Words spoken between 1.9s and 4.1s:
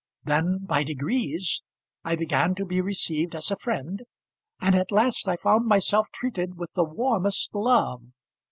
I began to be received as a friend,